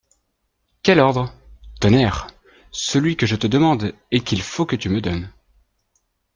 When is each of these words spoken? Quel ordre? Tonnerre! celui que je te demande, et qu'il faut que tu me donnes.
Quel 0.81 0.99
ordre? 0.99 1.31
Tonnerre! 1.79 2.25
celui 2.71 3.17
que 3.17 3.27
je 3.27 3.35
te 3.35 3.45
demande, 3.45 3.93
et 4.09 4.21
qu'il 4.23 4.41
faut 4.41 4.65
que 4.65 4.75
tu 4.75 4.89
me 4.89 4.99
donnes. 4.99 5.31